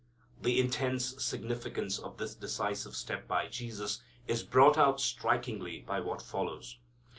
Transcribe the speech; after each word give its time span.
The 0.41 0.59
intense 0.59 1.23
significance 1.23 1.99
of 1.99 2.17
this 2.17 2.33
decisive 2.33 2.95
step 2.95 3.27
by 3.27 3.45
Jesus 3.49 4.01
is 4.25 4.41
brought 4.41 4.75
out 4.75 4.99
strikingly 4.99 5.81
by 5.81 5.99
what 5.99 6.23
follows. 6.23 6.79